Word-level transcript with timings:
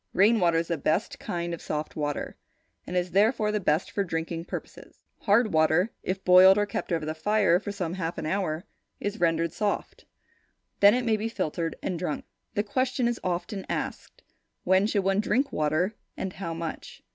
Rain 0.13 0.39
water 0.39 0.57
is 0.57 0.69
the 0.69 0.79
best 0.79 1.19
kind 1.19 1.53
of 1.53 1.61
soft 1.61 1.95
water, 1.95 2.35
and 2.87 2.97
is 2.97 3.11
therefore, 3.11 3.51
the 3.51 3.59
best 3.59 3.91
for 3.91 4.03
drinking 4.03 4.45
purposes. 4.45 5.03
Hard 5.19 5.53
water, 5.53 5.91
if 6.01 6.25
boiled 6.25 6.57
and 6.57 6.67
kept 6.67 6.91
over 6.91 7.05
the 7.05 7.13
fire 7.13 7.59
for 7.59 7.71
some 7.71 7.93
half 7.93 8.17
an 8.17 8.25
hour, 8.25 8.65
is 8.99 9.19
rendered 9.19 9.53
soft. 9.53 10.05
Then 10.79 10.95
it 10.95 11.05
may 11.05 11.17
be 11.17 11.29
filtered 11.29 11.75
and 11.83 11.99
drunk. 11.99 12.25
The 12.55 12.63
question 12.63 13.07
is 13.07 13.19
often 13.23 13.63
asked, 13.69 14.23
"When 14.63 14.87
should 14.87 15.03
one 15.03 15.19
drink 15.19 15.51
water, 15.51 15.93
and 16.17 16.33
how 16.33 16.55
much?" 16.55 17.03